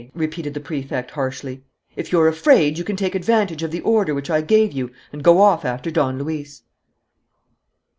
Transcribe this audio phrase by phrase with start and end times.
[0.15, 1.63] repeated the Prefect harshly.
[1.95, 5.21] "If you're afraid, you can take advantage of the order which I gave you and
[5.23, 6.63] go off after Don Luis."